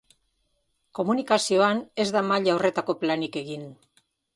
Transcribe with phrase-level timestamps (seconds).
[1.01, 3.73] Komunikazioan ez da maila horretako planik egin.